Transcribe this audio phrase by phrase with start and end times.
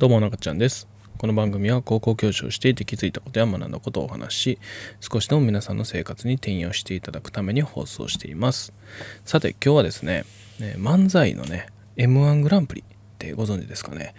[0.00, 0.88] どうも中ちゃんです。
[1.18, 4.58] この番組は高校教師をしていて気づいたことや学んだことをお話し
[4.98, 8.72] 少しでも皆さんの生活に転用していただくために放送しています。
[9.26, 10.24] さて今日はですね
[10.58, 11.66] 漫才のね
[11.98, 12.84] m 1グランプリっ
[13.18, 14.14] てご存知ですかね。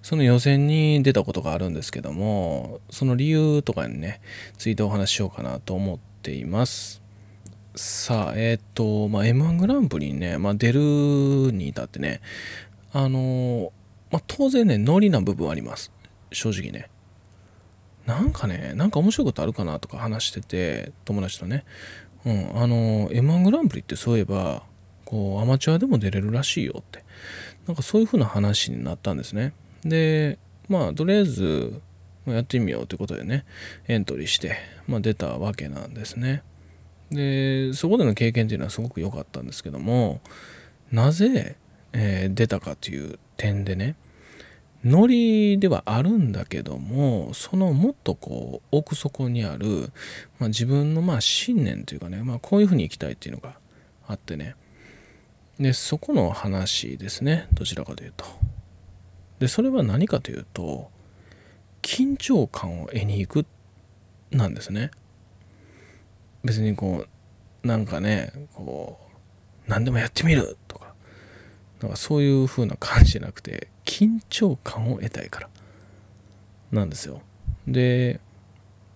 [0.00, 4.22] その予選に出たことがあるんですけどもその理由とかにね
[4.56, 7.02] ついてお話ししようかなと思っています。
[7.74, 10.80] さあえっ、ー、と、まあ、m 1グランプリにね、まあ、出る
[11.52, 12.22] に至ってね
[12.94, 13.70] あの
[14.10, 15.92] まあ、当然ね、ノリな部分あります。
[16.32, 16.88] 正直ね。
[18.06, 21.64] なんかね、なんか面白いことあるかなとか話してて、友達とね。
[22.24, 24.62] うん、あの、M1 グランプリってそういえば、
[25.04, 27.04] こう、アマチュアでも出れるらしいよって。
[27.66, 29.52] なんかそういう風な話になったんですね。
[29.84, 31.80] で、まあ、とりあえず、
[32.26, 33.44] やってみようということでね、
[33.86, 34.56] エントリーして、
[34.88, 36.42] まあ、出たわけなんですね。
[37.10, 40.20] で、そこでの経験っていうのはすごく良かったんですけども、
[40.90, 41.56] なぜ、
[41.92, 43.96] えー、出たかという点でね
[44.84, 49.90] ノリではあるんだけどもそのもっとこう奥底にある、
[50.38, 53.56] まあ、自分のまあ信念というかね、まあ、こういうふうに生きたいっていうのが
[54.06, 54.54] あってね。
[55.58, 58.26] でそこの話ですねどちらかというと。
[59.38, 60.90] でそれは何かというと
[61.82, 63.46] 緊張感を得に行く
[64.30, 64.90] なんですね。
[66.44, 67.06] 別にこ
[67.64, 69.00] うなんかねこ
[69.66, 70.56] う何でもやってみる
[71.80, 75.48] なんかそういう風な感じじゃなくて緊張感を得たいから。
[76.72, 77.22] なんですよ。
[77.66, 78.20] で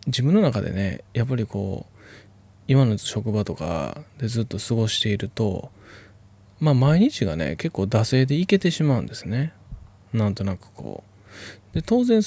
[0.06, 1.98] 自分の中でねやっぱりこう
[2.66, 5.70] 今の職場とかでずっと過ごしていると
[6.58, 9.52] まあ毎日がね結構惰性でいけてしまうんですね。
[10.12, 11.04] なんとなくこ
[11.72, 11.74] う。
[11.74, 12.22] で当然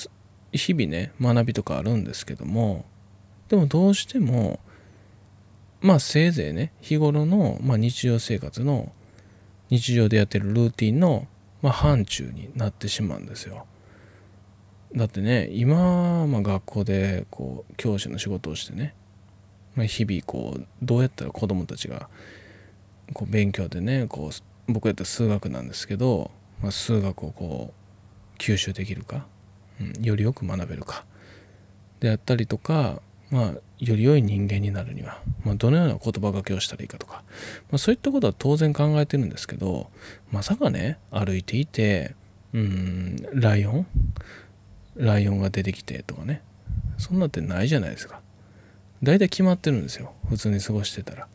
[0.52, 2.86] 日々ね学びとかあるんですけども
[3.50, 4.60] でもどうしても
[5.82, 8.92] まあせいぜいね日頃の、まあ、日常生活の
[9.74, 11.28] 日常でやってるルーティンの、
[11.64, 13.66] まあ、範疇になってしまうんですよ。
[14.96, 18.94] だってね今、まあ、学校でこう教師の仕事をしてね、
[19.74, 22.08] まあ、日々こうどうやったら子どもたちが
[23.14, 26.30] こう勉強でねこう僕やったら数学なんですけど、
[26.62, 29.26] まあ、数学をこう吸収できるか、
[29.82, 31.04] うん、よりよく学べるか
[32.00, 33.02] であったりとか
[33.34, 33.46] まあ、
[33.80, 37.24] より良い人間になるには、まあ、どのような言葉がけをしたらいいかとか、
[37.72, 39.90] まあ、そういったことは当然考えてるんですけど
[40.32, 42.14] まさかね歩いていて
[42.54, 43.88] うんライオン
[44.96, 46.44] ライオンが出てきてとかね
[47.00, 48.22] そんなってないじゃないですか
[49.02, 51.26] 大体決まってるんですよ普通に過ごしてたら。
[51.26, 51.28] っ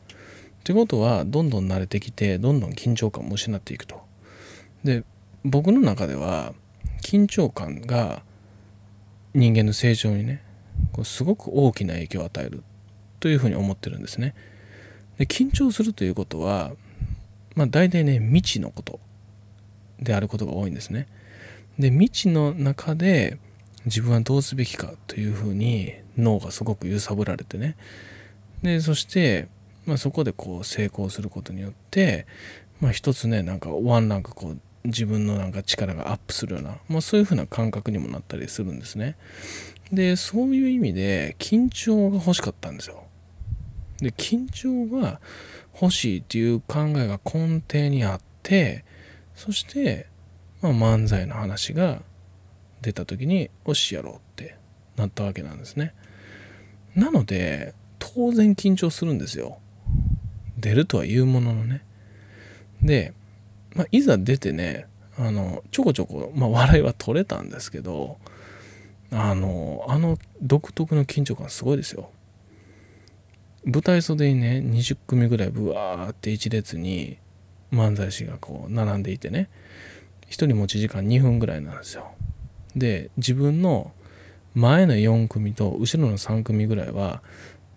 [0.62, 4.02] てことはどんどん慣れてきてどんどん緊張感も失っていくと。
[4.84, 5.02] で
[5.44, 6.54] 僕の中では
[7.02, 8.22] 緊張感が
[9.34, 10.42] 人間の成長にね
[10.92, 12.62] こうすごく大きな影響を与える
[13.20, 14.34] というふうに思ってるんですね。
[15.18, 16.72] で緊張するということは、
[17.54, 19.00] まあ、大体ね未知のこと
[20.00, 21.08] であることが多いんですね。
[21.78, 23.38] で未知の中で
[23.84, 27.76] 自分はどうすべきかというふうに脳がすごく揺さぶられてね
[28.62, 29.48] でそして、
[29.86, 32.26] まあ、そこでこう成功することによって、
[32.80, 39.16] まあ、一つねなんかワンランクこう自分のなんか力がアップするような、まあ、そういうふうな感覚にもなったりするんですね。
[39.92, 43.04] でそういう意味で緊張が欲しかったんですよ。
[43.98, 45.20] で緊張が
[45.80, 48.84] 欲しいっていう考えが根底にあって
[49.34, 50.06] そして、
[50.60, 52.02] まあ、漫才の話が
[52.82, 54.56] 出た時によしやろうって
[54.96, 55.94] なったわけなんですね。
[56.94, 59.58] なので当然緊張するんですよ。
[60.58, 61.84] 出るとは言うもののね。
[62.82, 63.12] で、
[63.74, 68.18] まあ、いざ出てねあのちょこちょこ、まあ、笑いは取れたんですけど
[69.10, 72.10] あのあの独特の緊張感すごいですよ。
[73.64, 77.18] 舞台袖にね20組ぐらいブワーって一列に
[77.72, 79.48] 漫才師がこう並んでいてね。
[80.28, 82.12] 1人持ち時間2分ぐらいなんですよ。
[82.76, 83.92] で自分の
[84.54, 87.22] 前の4組と後ろの3組ぐらいは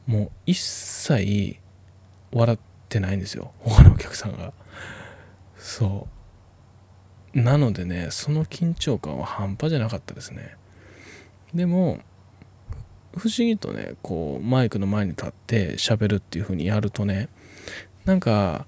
[0.06, 1.58] もう一切
[2.32, 2.60] 笑っ
[2.90, 3.52] てないんですよ。
[3.60, 4.54] 他のお客さんが。
[5.58, 6.08] そ
[7.34, 7.42] う。
[7.42, 10.56] なのでねその緊張感は半端じゃなかったですね。
[11.54, 12.00] でも
[13.16, 17.30] 不思議とねこうマイクの前に立って喋るっていう風にやるとね
[18.06, 18.66] なんか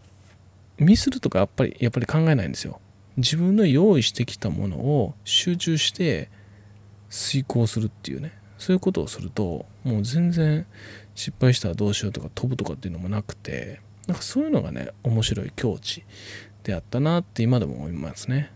[0.77, 2.79] ミスるとかやっぱりやっぱり考えないんですよ。
[3.15, 6.29] 自分の用意してきたものを集中して
[7.09, 8.33] 遂行するっていうね。
[8.57, 10.65] そういうことをするともう全然
[11.15, 16.05] 失敗したらどうしようとか飛ぶとかっていうのもなくてなんかそういうのがね面白い境地
[16.63, 18.51] であったなって今でも思いますね。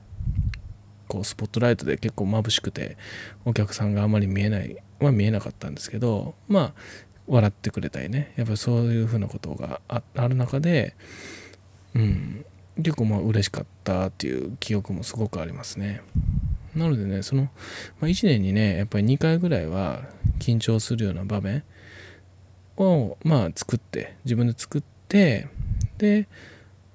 [1.07, 2.97] こうスポットライトで結構眩しくて
[3.45, 6.73] お客さんがあまり見えないは見えなかったんですけどまあ
[7.27, 8.33] 笑ってくれたりね。
[8.37, 10.95] やっぱりそういうふうなことがある中で
[11.93, 12.45] うん
[12.77, 16.01] 結構まあ嬉しかったっていう記憶もすごくありますね。
[16.75, 17.49] なのでねその、ま
[18.01, 20.03] あ、1年にねやっぱり2回ぐらいは
[20.39, 21.63] 緊張するような場面
[22.77, 25.47] をまあ作って自分で作って
[25.97, 26.27] で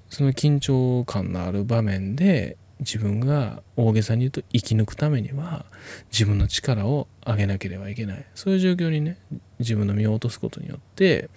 [0.08, 5.64] その緊張感のある場面で自分が大げさに言うと生き抜くためには
[6.12, 9.18] 自分の力を上げなければいけないそういう状況にね
[9.58, 11.30] 自分の身を落とすことによって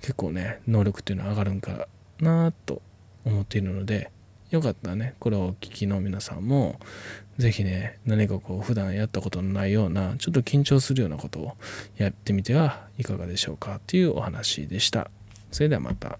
[0.00, 1.86] 結構ね能力っていうのは上がるんか
[2.20, 2.82] なと
[3.24, 4.10] 思っているので
[4.50, 6.78] よかったらねこれをお聞きの皆さんも
[7.38, 11.56] 是非ね何かこう普段やったことのないようなちょっと緊張するようなことを
[11.96, 15.10] やってみてはいかがでしょうかっていうお話でした。
[15.50, 16.18] それではまた。